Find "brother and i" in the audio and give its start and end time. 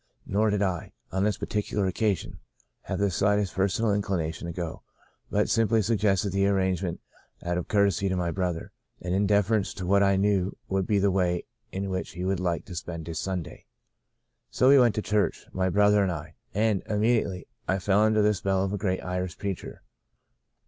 15.69-16.33